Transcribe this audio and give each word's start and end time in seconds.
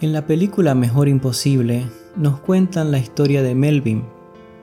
En 0.00 0.12
la 0.12 0.26
película 0.26 0.76
Mejor 0.76 1.08
Imposible 1.08 1.88
nos 2.14 2.38
cuentan 2.38 2.92
la 2.92 3.00
historia 3.00 3.42
de 3.42 3.56
Melvin, 3.56 4.04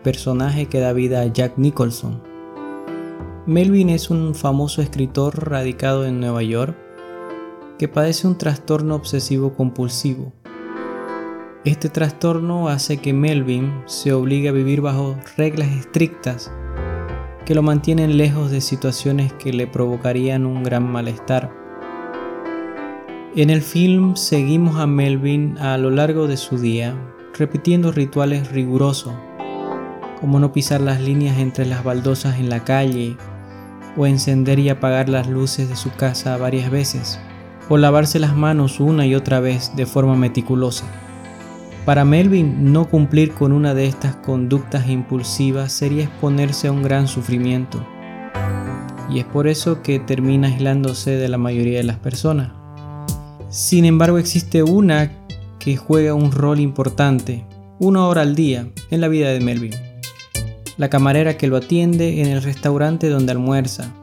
personaje 0.02 0.68
que 0.68 0.80
da 0.80 0.94
vida 0.94 1.20
a 1.20 1.26
Jack 1.26 1.58
Nicholson. 1.58 2.24
Melvin 3.46 3.90
es 3.90 4.10
un 4.10 4.34
famoso 4.34 4.82
escritor 4.82 5.50
radicado 5.50 6.06
en 6.06 6.22
Nueva 6.22 6.42
York 6.42 6.78
que 7.78 7.90
padece 7.90 8.28
un 8.28 8.38
trastorno 8.38 8.96
obsesivo 8.96 9.54
compulsivo. 9.56 10.32
Este 11.66 11.90
trastorno 11.90 12.70
hace 12.70 13.00
que 13.00 13.12
Melvin 13.12 13.74
se 13.88 14.14
obligue 14.14 14.48
a 14.48 14.54
vivir 14.54 14.80
bajo 14.80 15.18
reglas 15.36 15.68
estrictas 15.68 16.50
que 17.46 17.56
lo 17.56 17.62
mantienen 17.62 18.16
lejos 18.16 18.52
de 18.52 18.62
situaciones 18.62 19.34
que 19.34 19.52
le 19.52 19.68
provocarían 19.68 20.46
un 20.46 20.64
gran 20.64 20.90
malestar. 20.90 21.65
En 23.38 23.50
el 23.50 23.62
film 23.62 24.16
seguimos 24.16 24.78
a 24.78 24.88
Melvin 24.88 25.58
a 25.58 25.78
lo 25.78 25.90
largo 25.90 26.26
de 26.26 26.38
su 26.38 26.58
día, 26.58 26.96
repitiendo 27.38 27.92
rituales 27.92 28.50
rigurosos, 28.54 29.14
como 30.22 30.40
no 30.40 30.54
pisar 30.54 30.80
las 30.80 31.02
líneas 31.02 31.38
entre 31.40 31.66
las 31.66 31.84
baldosas 31.84 32.40
en 32.40 32.48
la 32.50 32.64
calle, 32.64 33.18
o 33.98 34.06
encender 34.06 34.60
y 34.60 34.70
apagar 34.70 35.10
las 35.10 35.28
luces 35.28 35.68
de 35.68 35.76
su 35.76 35.92
casa 35.92 36.38
varias 36.38 36.72
veces, 36.72 37.20
o 37.68 37.76
lavarse 37.76 38.20
las 38.20 38.38
manos 38.38 38.80
una 38.80 39.06
y 39.06 39.16
otra 39.16 39.42
vez 39.42 39.76
de 39.76 39.86
forma 39.86 40.16
meticulosa. 40.16 40.86
Para 41.84 42.06
Melvin, 42.06 42.72
no 42.72 42.88
cumplir 42.88 43.34
con 43.34 43.52
una 43.52 43.74
de 43.74 43.86
estas 43.88 44.16
conductas 44.16 44.88
impulsivas 44.88 45.74
sería 45.74 46.06
exponerse 46.06 46.70
a 46.70 46.72
un 46.72 46.84
gran 46.84 47.10
sufrimiento, 47.10 47.86
y 49.10 49.20
es 49.20 49.26
por 49.26 49.50
eso 49.50 49.82
que 49.82 50.00
termina 50.00 50.48
aislándose 50.48 51.18
de 51.18 51.28
la 51.28 51.38
mayoría 51.38 51.80
de 51.80 51.84
las 51.84 51.98
personas. 51.98 52.65
Sin 53.56 53.86
embargo, 53.86 54.18
existe 54.18 54.64
una 54.64 55.14
que 55.60 55.78
juega 55.78 56.14
un 56.14 56.34
rol 56.34 56.60
importante, 56.60 57.46
una 57.80 58.06
hora 58.06 58.22
al 58.22 58.36
día, 58.36 58.68
en 58.92 59.00
la 59.00 59.08
vida 59.08 59.30
de 59.30 59.40
Melvin. 59.40 59.72
La 60.76 60.90
camarera 60.90 61.38
que 61.38 61.48
lo 61.48 61.56
atiende 61.56 62.22
en 62.22 62.28
el 62.28 62.44
restaurante 62.44 63.08
donde 63.08 63.32
almuerza. 63.32 63.96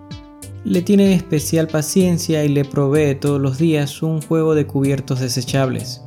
Le 0.65 0.81
tiene 0.81 1.13
especial 1.13 1.67
paciencia 1.67 2.43
y 2.47 2.49
le 2.49 2.65
provee 2.65 3.15
todos 3.15 3.39
los 3.39 3.59
días 3.59 4.03
un 4.03 4.23
juego 4.23 4.55
de 4.55 4.67
cubiertos 4.67 5.21
desechables. 5.21 6.01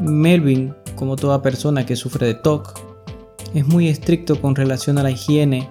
Melvin, 0.00 0.74
como 0.94 1.16
toda 1.16 1.42
persona 1.42 1.86
que 1.86 1.96
sufre 1.96 2.28
de 2.28 2.34
TOC, 2.34 2.80
es 3.52 3.66
muy 3.66 3.88
estricto 3.88 4.40
con 4.40 4.54
relación 4.54 4.96
a 4.98 5.02
la 5.02 5.10
higiene 5.10 5.68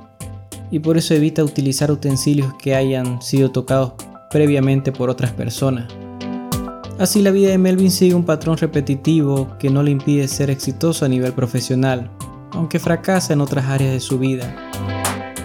y 0.69 0.79
por 0.79 0.97
eso 0.97 1.13
evita 1.13 1.45
utilizar 1.45 1.93
utensilios 1.93 2.53
que 2.55 2.75
hayan 2.75 3.21
sido 3.21 3.51
tocados 3.51 3.93
previamente 4.29 4.91
por 4.91 5.09
otras 5.09 5.31
personas. 5.31 5.87
Así 6.99 7.21
la 7.21 7.29
vida 7.29 7.49
de 7.49 7.59
Melvin 7.59 7.91
sigue 7.91 8.15
un 8.15 8.25
patrón 8.25 8.57
repetitivo 8.57 9.55
que 9.59 9.69
no 9.69 9.83
le 9.83 9.91
impide 9.91 10.27
ser 10.27 10.49
exitoso 10.49 11.05
a 11.05 11.07
nivel 11.07 11.31
profesional, 11.31 12.09
aunque 12.53 12.79
fracasa 12.79 13.33
en 13.33 13.41
otras 13.41 13.65
áreas 13.65 13.93
de 13.93 13.99
su 13.99 14.17
vida. 14.17 14.71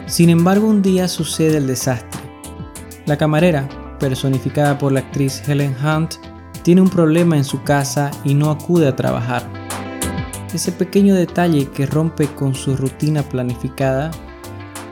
Sin 0.07 0.31
embargo, 0.31 0.67
un 0.67 0.81
día 0.81 1.09
sucede 1.09 1.59
el 1.59 1.67
desastre. 1.67 2.23
La 3.05 3.19
camarera, 3.19 3.69
personificada 4.01 4.79
por 4.79 4.93
la 4.93 5.01
actriz 5.01 5.47
Helen 5.47 5.77
Hunt, 5.85 6.15
tiene 6.63 6.81
un 6.81 6.89
problema 6.89 7.37
en 7.37 7.45
su 7.45 7.63
casa 7.63 8.11
y 8.25 8.33
no 8.33 8.51
acude 8.51 8.89
a 8.89 8.97
trabajar. 8.97 9.43
Ese 10.55 10.73
pequeño 10.73 11.15
detalle 11.15 11.67
que 11.67 11.85
rompe 11.85 12.29
con 12.29 12.55
su 12.55 12.77
rutina 12.77 13.23
planificada 13.23 14.11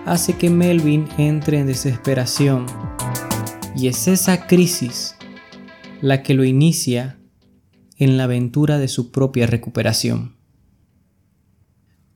hace 0.04 0.34
que 0.34 0.50
Melvin 0.50 1.08
entre 1.16 1.58
en 1.58 1.68
desesperación. 1.68 2.66
Y 3.74 3.88
es 3.88 4.08
esa 4.08 4.46
crisis 4.46 5.16
la 6.02 6.22
que 6.22 6.34
lo 6.34 6.44
inicia 6.44 7.18
en 7.96 8.16
la 8.16 8.24
aventura 8.24 8.78
de 8.78 8.88
su 8.88 9.10
propia 9.10 9.46
recuperación. 9.46 10.36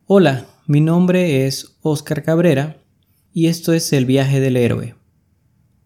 Hola, 0.06 0.46
mi 0.66 0.80
nombre 0.80 1.46
es 1.46 1.76
Oscar 1.82 2.22
Cabrera 2.22 2.78
y 3.32 3.48
esto 3.48 3.74
es 3.74 3.92
El 3.92 4.06
viaje 4.06 4.40
del 4.40 4.56
héroe, 4.56 4.94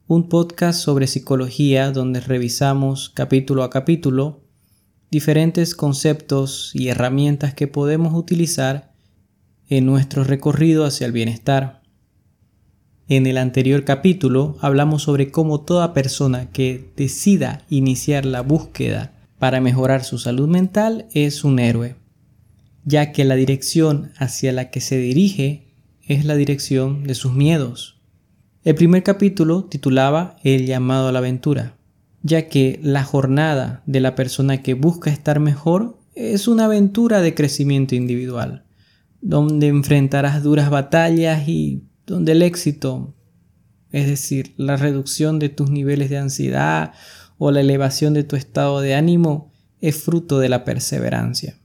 un 0.06 0.28
podcast 0.28 0.80
sobre 0.80 1.08
psicología 1.08 1.90
donde 1.90 2.20
revisamos 2.20 3.10
capítulo 3.10 3.64
a 3.64 3.70
capítulo 3.70 4.44
diferentes 5.10 5.74
conceptos 5.74 6.70
y 6.74 6.88
herramientas 6.88 7.54
que 7.54 7.66
podemos 7.66 8.14
utilizar 8.14 8.92
en 9.68 9.86
nuestro 9.86 10.22
recorrido 10.22 10.84
hacia 10.84 11.06
el 11.06 11.12
bienestar. 11.12 11.77
En 13.10 13.26
el 13.26 13.38
anterior 13.38 13.84
capítulo 13.84 14.58
hablamos 14.60 15.04
sobre 15.04 15.30
cómo 15.30 15.62
toda 15.62 15.94
persona 15.94 16.50
que 16.50 16.90
decida 16.94 17.62
iniciar 17.70 18.26
la 18.26 18.42
búsqueda 18.42 19.14
para 19.38 19.62
mejorar 19.62 20.04
su 20.04 20.18
salud 20.18 20.46
mental 20.46 21.06
es 21.14 21.42
un 21.42 21.58
héroe, 21.58 21.96
ya 22.84 23.10
que 23.12 23.24
la 23.24 23.34
dirección 23.34 24.12
hacia 24.18 24.52
la 24.52 24.68
que 24.68 24.82
se 24.82 24.98
dirige 24.98 25.68
es 26.06 26.26
la 26.26 26.36
dirección 26.36 27.04
de 27.04 27.14
sus 27.14 27.32
miedos. 27.32 27.98
El 28.62 28.74
primer 28.74 29.02
capítulo 29.04 29.64
titulaba 29.64 30.36
El 30.44 30.66
llamado 30.66 31.08
a 31.08 31.12
la 31.12 31.20
aventura, 31.20 31.78
ya 32.22 32.48
que 32.48 32.78
la 32.82 33.04
jornada 33.04 33.82
de 33.86 34.00
la 34.00 34.14
persona 34.16 34.60
que 34.60 34.74
busca 34.74 35.10
estar 35.10 35.40
mejor 35.40 35.98
es 36.14 36.46
una 36.46 36.66
aventura 36.66 37.22
de 37.22 37.34
crecimiento 37.34 37.94
individual, 37.94 38.64
donde 39.22 39.68
enfrentarás 39.68 40.42
duras 40.42 40.68
batallas 40.68 41.48
y 41.48 41.87
donde 42.08 42.32
el 42.32 42.42
éxito, 42.42 43.14
es 43.92 44.06
decir, 44.06 44.54
la 44.56 44.76
reducción 44.76 45.38
de 45.38 45.50
tus 45.50 45.70
niveles 45.70 46.10
de 46.10 46.18
ansiedad 46.18 46.92
o 47.36 47.50
la 47.50 47.60
elevación 47.60 48.14
de 48.14 48.24
tu 48.24 48.34
estado 48.34 48.80
de 48.80 48.94
ánimo, 48.94 49.52
es 49.80 50.02
fruto 50.02 50.40
de 50.40 50.48
la 50.48 50.64
perseverancia. 50.64 51.58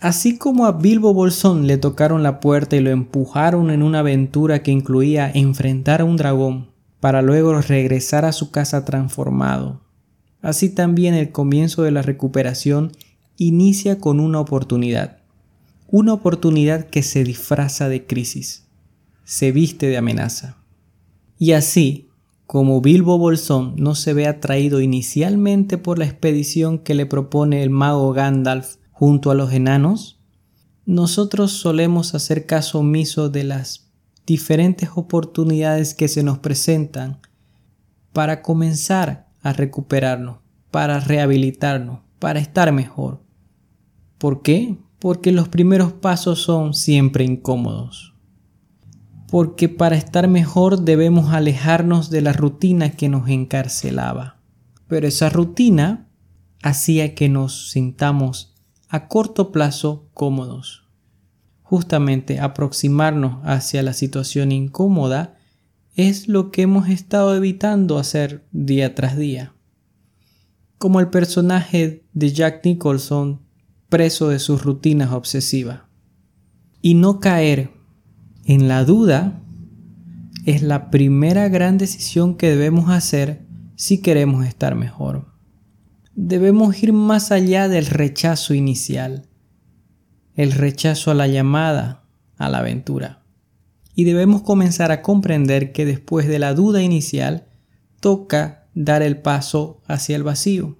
Así 0.00 0.38
como 0.38 0.66
a 0.66 0.72
Bilbo 0.72 1.14
Bolsón 1.14 1.66
le 1.66 1.78
tocaron 1.78 2.22
la 2.22 2.40
puerta 2.40 2.76
y 2.76 2.80
lo 2.80 2.90
empujaron 2.90 3.70
en 3.70 3.82
una 3.82 4.00
aventura 4.00 4.62
que 4.62 4.70
incluía 4.70 5.30
enfrentar 5.32 6.02
a 6.02 6.04
un 6.04 6.16
dragón 6.16 6.70
para 7.00 7.22
luego 7.22 7.60
regresar 7.60 8.24
a 8.24 8.32
su 8.32 8.50
casa 8.50 8.84
transformado, 8.84 9.80
así 10.42 10.68
también 10.68 11.14
el 11.14 11.30
comienzo 11.30 11.82
de 11.82 11.92
la 11.92 12.02
recuperación 12.02 12.92
inicia 13.36 13.98
con 13.98 14.20
una 14.20 14.40
oportunidad, 14.40 15.18
una 15.88 16.12
oportunidad 16.12 16.86
que 16.86 17.02
se 17.02 17.24
disfraza 17.24 17.88
de 17.88 18.04
crisis 18.04 18.67
se 19.28 19.52
viste 19.52 19.88
de 19.88 19.98
amenaza. 19.98 20.56
Y 21.38 21.52
así, 21.52 22.08
como 22.46 22.80
Bilbo 22.80 23.18
Bolsón 23.18 23.74
no 23.76 23.94
se 23.94 24.14
ve 24.14 24.26
atraído 24.26 24.80
inicialmente 24.80 25.76
por 25.76 25.98
la 25.98 26.06
expedición 26.06 26.78
que 26.78 26.94
le 26.94 27.04
propone 27.04 27.62
el 27.62 27.68
mago 27.68 28.14
Gandalf 28.14 28.76
junto 28.90 29.30
a 29.30 29.34
los 29.34 29.52
enanos, 29.52 30.18
nosotros 30.86 31.52
solemos 31.52 32.14
hacer 32.14 32.46
caso 32.46 32.78
omiso 32.78 33.28
de 33.28 33.44
las 33.44 33.90
diferentes 34.24 34.88
oportunidades 34.94 35.92
que 35.92 36.08
se 36.08 36.22
nos 36.22 36.38
presentan 36.38 37.20
para 38.14 38.40
comenzar 38.40 39.28
a 39.42 39.52
recuperarnos, 39.52 40.38
para 40.70 41.00
rehabilitarnos, 41.00 42.00
para 42.18 42.40
estar 42.40 42.72
mejor. 42.72 43.20
¿Por 44.16 44.40
qué? 44.40 44.78
Porque 44.98 45.32
los 45.32 45.50
primeros 45.50 45.92
pasos 45.92 46.40
son 46.40 46.72
siempre 46.72 47.24
incómodos 47.24 48.14
porque 49.30 49.68
para 49.68 49.96
estar 49.96 50.26
mejor 50.26 50.82
debemos 50.82 51.32
alejarnos 51.32 52.10
de 52.10 52.22
la 52.22 52.32
rutina 52.32 52.90
que 52.90 53.08
nos 53.08 53.28
encarcelaba. 53.28 54.40
Pero 54.86 55.06
esa 55.06 55.28
rutina 55.28 56.08
hacía 56.62 57.14
que 57.14 57.28
nos 57.28 57.70
sintamos 57.70 58.54
a 58.88 59.06
corto 59.06 59.52
plazo 59.52 60.08
cómodos. 60.14 60.88
Justamente 61.62 62.40
aproximarnos 62.40 63.44
hacia 63.44 63.82
la 63.82 63.92
situación 63.92 64.50
incómoda 64.50 65.36
es 65.94 66.28
lo 66.28 66.50
que 66.50 66.62
hemos 66.62 66.88
estado 66.88 67.34
evitando 67.36 67.98
hacer 67.98 68.46
día 68.50 68.94
tras 68.94 69.18
día. 69.18 69.52
Como 70.78 71.00
el 71.00 71.08
personaje 71.08 72.06
de 72.14 72.32
Jack 72.32 72.64
Nicholson 72.64 73.42
preso 73.88 74.28
de 74.28 74.38
sus 74.38 74.62
rutinas 74.62 75.12
obsesivas. 75.12 75.80
Y 76.80 76.94
no 76.94 77.20
caer 77.20 77.77
en 78.48 78.66
la 78.66 78.82
duda 78.82 79.42
es 80.46 80.62
la 80.62 80.90
primera 80.90 81.50
gran 81.50 81.76
decisión 81.76 82.34
que 82.34 82.48
debemos 82.48 82.88
hacer 82.88 83.42
si 83.76 84.00
queremos 84.00 84.46
estar 84.46 84.74
mejor. 84.74 85.26
Debemos 86.14 86.82
ir 86.82 86.94
más 86.94 87.30
allá 87.30 87.68
del 87.68 87.84
rechazo 87.84 88.54
inicial, 88.54 89.28
el 90.34 90.52
rechazo 90.52 91.10
a 91.10 91.14
la 91.14 91.26
llamada, 91.26 92.04
a 92.38 92.48
la 92.48 92.60
aventura. 92.60 93.22
Y 93.94 94.04
debemos 94.04 94.40
comenzar 94.40 94.92
a 94.92 95.02
comprender 95.02 95.72
que 95.72 95.84
después 95.84 96.26
de 96.26 96.38
la 96.38 96.54
duda 96.54 96.82
inicial, 96.82 97.48
toca 98.00 98.66
dar 98.74 99.02
el 99.02 99.18
paso 99.18 99.82
hacia 99.86 100.16
el 100.16 100.22
vacío. 100.22 100.78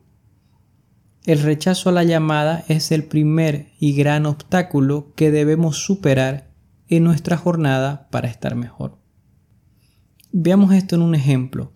El 1.27 1.43
rechazo 1.43 1.91
a 1.91 1.93
la 1.93 2.05
llamada 2.05 2.65
es 2.69 2.93
el 2.93 3.05
primer 3.05 3.73
y 3.79 3.93
gran 3.93 4.25
obstáculo 4.25 5.13
que 5.15 5.31
debemos 5.31 5.77
superar 5.77 6.48
en 6.89 7.05
nuestra 7.05 7.37
jornada 7.37 8.09
para 8.11 8.29
estar 8.29 8.55
mejor. 8.55 8.99
Veamos 10.33 10.73
esto 10.73 10.97
en 10.97 11.03
un 11.03 11.15
ejemplo. 11.15 11.73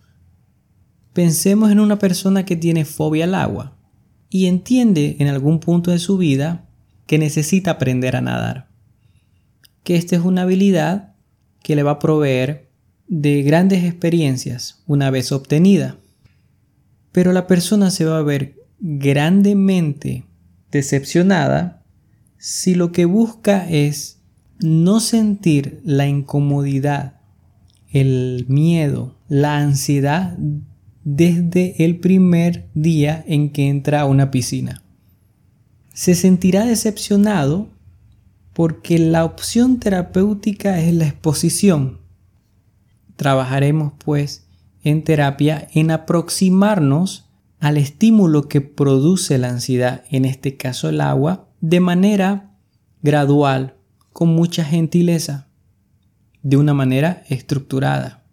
Pensemos 1.13 1.71
en 1.71 1.79
una 1.79 1.99
persona 1.99 2.45
que 2.45 2.55
tiene 2.55 2.85
fobia 2.85 3.25
al 3.25 3.35
agua 3.35 3.77
y 4.29 4.47
entiende 4.47 5.17
en 5.19 5.27
algún 5.27 5.59
punto 5.59 5.91
de 5.91 5.99
su 5.99 6.17
vida 6.17 6.67
que 7.05 7.19
necesita 7.19 7.71
aprender 7.71 8.15
a 8.15 8.21
nadar. 8.21 8.69
Que 9.83 9.95
esta 9.95 10.15
es 10.15 10.23
una 10.23 10.43
habilidad 10.43 11.15
que 11.61 11.75
le 11.75 11.83
va 11.83 11.91
a 11.91 11.99
proveer 11.99 12.71
de 13.07 13.43
grandes 13.43 13.83
experiencias 13.83 14.83
una 14.87 15.11
vez 15.11 15.31
obtenida. 15.31 15.99
Pero 17.11 17.31
la 17.31 17.45
persona 17.45 17.91
se 17.91 18.05
va 18.05 18.17
a 18.17 18.23
ver 18.23 18.55
grandemente 18.79 20.25
decepcionada 20.71 21.85
si 22.37 22.75
lo 22.75 22.91
que 22.91 23.05
busca 23.05 23.69
es 23.69 24.22
no 24.63 25.01
sentir 25.01 25.81
la 25.83 26.07
incomodidad, 26.07 27.19
el 27.91 28.45
miedo, 28.47 29.17
la 29.27 29.57
ansiedad 29.57 30.37
desde 31.03 31.83
el 31.83 31.99
primer 31.99 32.69
día 32.73 33.23
en 33.27 33.49
que 33.49 33.67
entra 33.67 34.01
a 34.01 34.05
una 34.05 34.31
piscina. 34.31 34.81
Se 35.93 36.15
sentirá 36.15 36.65
decepcionado 36.65 37.67
porque 38.53 38.99
la 38.99 39.25
opción 39.25 39.79
terapéutica 39.79 40.79
es 40.79 40.93
la 40.93 41.07
exposición. 41.07 41.99
Trabajaremos 43.17 43.93
pues 44.03 44.47
en 44.81 45.03
terapia 45.03 45.67
en 45.73 45.91
aproximarnos 45.91 47.29
al 47.59 47.77
estímulo 47.77 48.47
que 48.47 48.61
produce 48.61 49.37
la 49.37 49.49
ansiedad, 49.49 50.03
en 50.09 50.23
este 50.23 50.55
caso 50.55 50.87
el 50.87 51.01
agua, 51.01 51.49
de 51.59 51.81
manera 51.81 52.57
gradual, 53.01 53.75
con 54.13 54.29
mucha 54.29 54.63
gentileza, 54.63 55.47
de 56.43 56.57
una 56.57 56.73
manera 56.73 57.23
estructurada. 57.29 58.23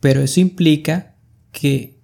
Pero 0.00 0.22
eso 0.22 0.40
implica 0.40 1.16
que 1.52 2.00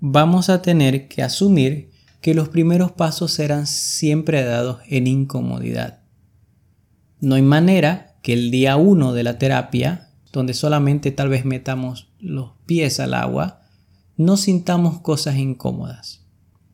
vamos 0.00 0.48
a 0.48 0.62
tener 0.62 1.08
que 1.08 1.22
asumir 1.22 1.90
que 2.20 2.34
los 2.34 2.48
primeros 2.48 2.92
pasos 2.92 3.32
serán 3.32 3.66
siempre 3.66 4.44
dados 4.44 4.78
en 4.86 5.08
incomodidad. 5.08 6.00
No 7.20 7.34
hay 7.34 7.42
manera 7.42 8.16
que 8.22 8.32
el 8.32 8.50
día 8.50 8.76
uno 8.76 9.12
de 9.12 9.24
la 9.24 9.38
terapia, 9.38 10.10
donde 10.32 10.54
solamente 10.54 11.10
tal 11.10 11.28
vez 11.28 11.44
metamos 11.44 12.12
los 12.20 12.52
pies 12.66 13.00
al 13.00 13.14
agua, 13.14 13.62
no 14.16 14.36
sintamos 14.36 15.00
cosas 15.00 15.36
incómodas. 15.36 16.24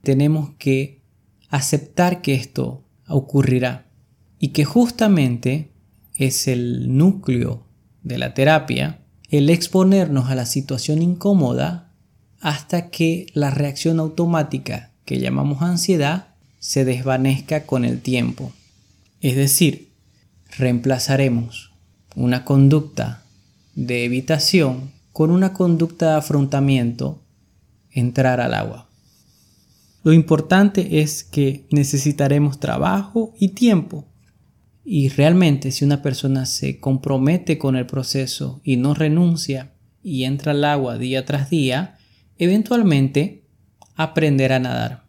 Tenemos 0.03 0.51
que 0.59 1.03
aceptar 1.49 2.21
que 2.21 2.35
esto 2.35 2.85
ocurrirá 3.07 3.88
y 4.39 4.49
que 4.49 4.65
justamente 4.65 5.71
es 6.15 6.49
el 6.49 6.97
núcleo 6.97 7.67
de 8.03 8.19
la 8.19 8.35
terapia 8.35 9.01
el 9.29 9.51
exponernos 9.51 10.31
a 10.31 10.35
la 10.35 10.47
situación 10.47 11.03
incómoda 11.03 11.93
hasta 12.41 12.91
que 12.91 13.27
la 13.35 13.51
reacción 13.51 14.01
automática 14.01 14.93
que 15.05 15.19
llamamos 15.19 15.63
ansiedad 15.63 16.29
se 16.59 16.85
desvanezca 16.85 17.67
con 17.67 17.85
el 17.85 18.01
tiempo. 18.01 18.53
Es 19.21 19.37
decir, 19.37 19.91
reemplazaremos 20.57 21.73
una 22.17 22.45
conducta 22.45 23.23
de 23.75 24.05
evitación 24.05 24.93
con 25.13 25.31
una 25.31 25.53
conducta 25.53 26.11
de 26.11 26.17
afrontamiento, 26.19 27.21
entrar 27.91 28.41
al 28.41 28.55
agua. 28.55 28.89
Lo 30.05 30.13
importante 30.13 31.01
es 31.01 31.25
que 31.25 31.67
necesitaremos 31.71 32.61
trabajo 32.61 33.35
y 33.39 33.49
tiempo. 33.51 34.05
Y 34.91 35.11
realmente 35.11 35.71
si 35.71 35.85
una 35.85 36.01
persona 36.01 36.47
se 36.47 36.81
compromete 36.81 37.59
con 37.59 37.77
el 37.77 37.85
proceso 37.85 38.63
y 38.65 38.77
no 38.79 38.95
renuncia 38.95 39.75
y 40.03 40.25
entra 40.25 40.53
al 40.53 40.65
agua 40.65 40.97
día 40.97 41.27
tras 41.27 41.51
día, 41.51 41.99
eventualmente 42.39 43.45
aprenderá 43.97 44.57
a 44.57 44.61
nadar. 44.61 45.05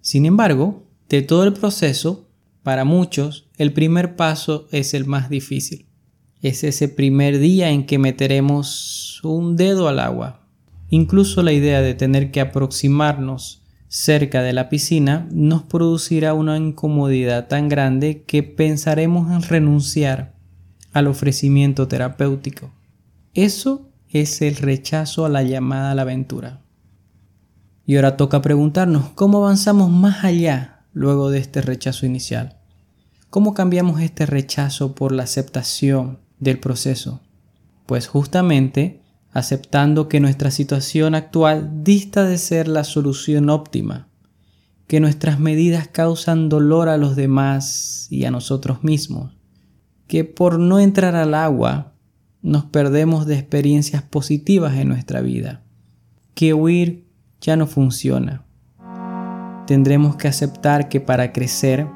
Sin 0.00 0.26
embargo, 0.26 0.88
de 1.08 1.22
todo 1.22 1.44
el 1.44 1.52
proceso, 1.52 2.28
para 2.64 2.84
muchos, 2.84 3.48
el 3.58 3.72
primer 3.72 4.16
paso 4.16 4.66
es 4.72 4.92
el 4.92 5.06
más 5.06 5.30
difícil. 5.30 5.86
Es 6.42 6.64
ese 6.64 6.88
primer 6.88 7.38
día 7.38 7.70
en 7.70 7.86
que 7.86 8.00
meteremos 8.00 9.20
un 9.22 9.54
dedo 9.54 9.86
al 9.86 10.00
agua. 10.00 10.48
Incluso 10.88 11.44
la 11.44 11.52
idea 11.52 11.80
de 11.80 11.94
tener 11.94 12.32
que 12.32 12.40
aproximarnos 12.40 13.59
cerca 13.90 14.42
de 14.42 14.52
la 14.52 14.68
piscina 14.68 15.26
nos 15.32 15.64
producirá 15.64 16.32
una 16.32 16.56
incomodidad 16.56 17.48
tan 17.48 17.68
grande 17.68 18.22
que 18.22 18.44
pensaremos 18.44 19.32
en 19.32 19.42
renunciar 19.42 20.36
al 20.92 21.08
ofrecimiento 21.08 21.88
terapéutico. 21.88 22.70
Eso 23.34 23.90
es 24.08 24.42
el 24.42 24.56
rechazo 24.56 25.26
a 25.26 25.28
la 25.28 25.42
llamada 25.42 25.90
a 25.90 25.94
la 25.96 26.02
aventura. 26.02 26.60
Y 27.84 27.96
ahora 27.96 28.16
toca 28.16 28.40
preguntarnos 28.40 29.10
cómo 29.16 29.38
avanzamos 29.38 29.90
más 29.90 30.24
allá 30.24 30.84
luego 30.92 31.30
de 31.30 31.40
este 31.40 31.60
rechazo 31.60 32.06
inicial. 32.06 32.58
¿Cómo 33.28 33.54
cambiamos 33.54 34.00
este 34.00 34.24
rechazo 34.24 34.94
por 34.94 35.10
la 35.10 35.24
aceptación 35.24 36.20
del 36.38 36.60
proceso? 36.60 37.22
Pues 37.86 38.06
justamente 38.06 38.99
aceptando 39.32 40.08
que 40.08 40.20
nuestra 40.20 40.50
situación 40.50 41.14
actual 41.14 41.84
dista 41.84 42.24
de 42.24 42.38
ser 42.38 42.68
la 42.68 42.84
solución 42.84 43.48
óptima, 43.48 44.08
que 44.86 45.00
nuestras 45.00 45.38
medidas 45.38 45.88
causan 45.88 46.48
dolor 46.48 46.88
a 46.88 46.96
los 46.96 47.14
demás 47.14 48.08
y 48.10 48.24
a 48.24 48.30
nosotros 48.30 48.82
mismos, 48.82 49.32
que 50.08 50.24
por 50.24 50.58
no 50.58 50.80
entrar 50.80 51.14
al 51.14 51.34
agua 51.34 51.92
nos 52.42 52.64
perdemos 52.64 53.26
de 53.26 53.36
experiencias 53.36 54.02
positivas 54.02 54.74
en 54.76 54.88
nuestra 54.88 55.20
vida, 55.20 55.62
que 56.34 56.54
huir 56.54 57.06
ya 57.40 57.56
no 57.56 57.66
funciona. 57.66 58.44
Tendremos 59.66 60.16
que 60.16 60.26
aceptar 60.26 60.88
que 60.88 61.00
para 61.00 61.32
crecer, 61.32 61.86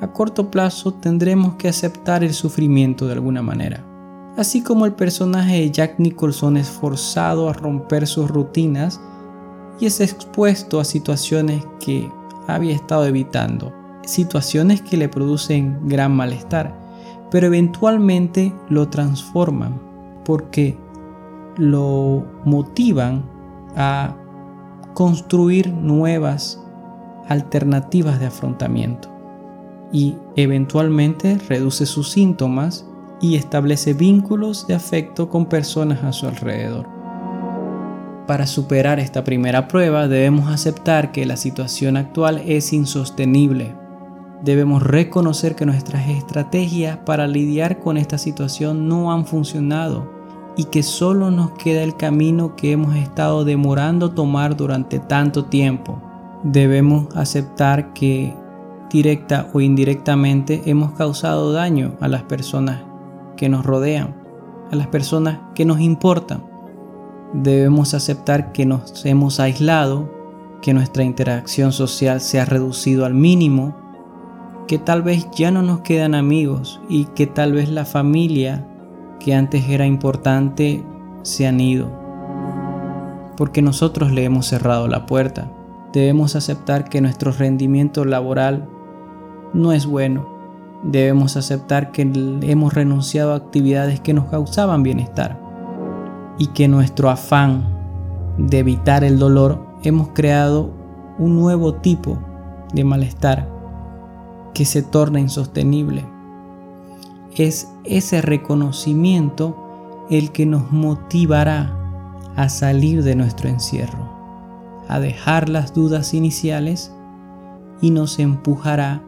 a 0.00 0.12
corto 0.14 0.50
plazo 0.50 0.94
tendremos 0.94 1.56
que 1.56 1.68
aceptar 1.68 2.24
el 2.24 2.32
sufrimiento 2.32 3.06
de 3.06 3.12
alguna 3.12 3.42
manera. 3.42 3.87
Así 4.38 4.62
como 4.62 4.86
el 4.86 4.92
personaje 4.92 5.54
de 5.54 5.70
Jack 5.72 5.98
Nicholson 5.98 6.56
es 6.56 6.70
forzado 6.70 7.48
a 7.48 7.54
romper 7.54 8.06
sus 8.06 8.30
rutinas 8.30 9.00
y 9.80 9.86
es 9.86 10.00
expuesto 10.00 10.78
a 10.78 10.84
situaciones 10.84 11.66
que 11.84 12.08
había 12.46 12.72
estado 12.72 13.04
evitando, 13.04 13.72
situaciones 14.04 14.80
que 14.80 14.96
le 14.96 15.08
producen 15.08 15.88
gran 15.88 16.12
malestar, 16.12 16.72
pero 17.32 17.48
eventualmente 17.48 18.54
lo 18.68 18.88
transforman 18.88 19.80
porque 20.24 20.78
lo 21.56 22.24
motivan 22.44 23.24
a 23.74 24.14
construir 24.94 25.72
nuevas 25.72 26.62
alternativas 27.28 28.20
de 28.20 28.26
afrontamiento 28.26 29.08
y 29.90 30.14
eventualmente 30.36 31.38
reduce 31.48 31.86
sus 31.86 32.12
síntomas 32.12 32.86
y 33.20 33.36
establece 33.36 33.94
vínculos 33.94 34.66
de 34.66 34.74
afecto 34.74 35.28
con 35.28 35.46
personas 35.46 36.04
a 36.04 36.12
su 36.12 36.26
alrededor. 36.26 36.86
Para 38.26 38.46
superar 38.46 39.00
esta 39.00 39.24
primera 39.24 39.68
prueba 39.68 40.06
debemos 40.06 40.50
aceptar 40.50 41.12
que 41.12 41.24
la 41.24 41.36
situación 41.36 41.96
actual 41.96 42.42
es 42.46 42.72
insostenible. 42.72 43.74
Debemos 44.44 44.82
reconocer 44.82 45.56
que 45.56 45.66
nuestras 45.66 46.08
estrategias 46.10 46.98
para 46.98 47.26
lidiar 47.26 47.80
con 47.80 47.96
esta 47.96 48.18
situación 48.18 48.86
no 48.86 49.12
han 49.12 49.24
funcionado 49.26 50.12
y 50.56 50.64
que 50.64 50.82
solo 50.82 51.30
nos 51.30 51.52
queda 51.52 51.82
el 51.82 51.96
camino 51.96 52.54
que 52.54 52.72
hemos 52.72 52.96
estado 52.96 53.44
demorando 53.44 54.10
tomar 54.10 54.56
durante 54.56 54.98
tanto 54.98 55.46
tiempo. 55.46 56.00
Debemos 56.44 57.06
aceptar 57.16 57.94
que 57.94 58.34
directa 58.90 59.48
o 59.54 59.60
indirectamente 59.60 60.62
hemos 60.66 60.92
causado 60.92 61.52
daño 61.52 61.94
a 62.00 62.08
las 62.08 62.24
personas 62.24 62.87
que 63.38 63.48
nos 63.48 63.64
rodean, 63.64 64.14
a 64.70 64.76
las 64.76 64.88
personas 64.88 65.38
que 65.54 65.64
nos 65.64 65.80
importan. 65.80 66.42
Debemos 67.32 67.94
aceptar 67.94 68.52
que 68.52 68.66
nos 68.66 69.06
hemos 69.06 69.40
aislado, 69.40 70.10
que 70.60 70.74
nuestra 70.74 71.04
interacción 71.04 71.72
social 71.72 72.20
se 72.20 72.40
ha 72.40 72.44
reducido 72.44 73.06
al 73.06 73.14
mínimo, 73.14 73.74
que 74.66 74.78
tal 74.78 75.02
vez 75.02 75.26
ya 75.34 75.50
no 75.50 75.62
nos 75.62 75.80
quedan 75.80 76.14
amigos 76.14 76.80
y 76.90 77.06
que 77.06 77.26
tal 77.26 77.52
vez 77.54 77.70
la 77.70 77.86
familia 77.86 78.66
que 79.20 79.34
antes 79.34 79.68
era 79.68 79.86
importante 79.86 80.84
se 81.22 81.46
han 81.46 81.60
ido. 81.60 81.88
Porque 83.36 83.62
nosotros 83.62 84.10
le 84.12 84.24
hemos 84.24 84.46
cerrado 84.46 84.88
la 84.88 85.06
puerta. 85.06 85.50
Debemos 85.92 86.36
aceptar 86.36 86.88
que 86.88 87.00
nuestro 87.00 87.32
rendimiento 87.32 88.04
laboral 88.04 88.68
no 89.54 89.72
es 89.72 89.86
bueno. 89.86 90.37
Debemos 90.82 91.36
aceptar 91.36 91.90
que 91.90 92.02
hemos 92.42 92.74
renunciado 92.74 93.32
a 93.32 93.36
actividades 93.36 94.00
que 94.00 94.14
nos 94.14 94.26
causaban 94.26 94.82
bienestar. 94.82 95.40
Y 96.38 96.48
que 96.48 96.68
nuestro 96.68 97.10
afán 97.10 97.64
de 98.38 98.60
evitar 98.60 99.02
el 99.02 99.18
dolor 99.18 99.66
hemos 99.82 100.08
creado 100.10 100.70
un 101.18 101.36
nuevo 101.36 101.74
tipo 101.74 102.18
de 102.72 102.84
malestar 102.84 103.48
que 104.54 104.64
se 104.64 104.82
torna 104.82 105.18
insostenible 105.18 106.04
es 107.36 107.68
ese 107.84 108.20
reconocimiento 108.22 109.56
el 110.10 110.32
que 110.32 110.46
nos 110.46 110.72
motivará 110.72 111.74
a 112.36 112.48
salir 112.48 113.02
de 113.02 113.14
nuestro 113.14 113.48
encierro, 113.48 114.08
a 114.88 115.00
dejar 115.00 115.48
las 115.48 115.74
dudas 115.74 116.14
iniciales 116.14 116.92
y 117.80 117.90
nos 117.90 118.18
empujará 118.18 119.02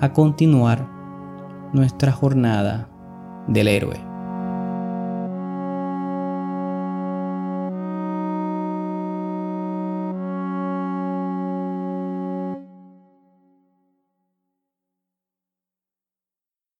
a 0.00 0.12
continuar 0.12 0.99
nuestra 1.72 2.12
jornada 2.12 2.88
del 3.48 3.68
héroe. 3.68 4.09